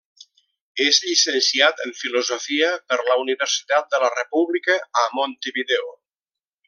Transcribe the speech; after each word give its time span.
És 0.85 0.99
llicenciat 1.09 1.83
en 1.85 1.93
Filosofia 1.99 2.71
per 2.93 2.99
la 3.11 3.19
Universitat 3.25 3.93
de 3.93 4.01
la 4.05 4.11
República, 4.17 4.79
a 5.03 5.05
Montevideo. 5.21 5.95